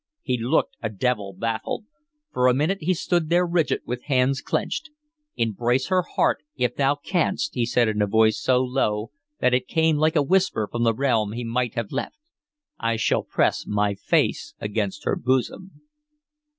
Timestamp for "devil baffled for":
0.89-2.47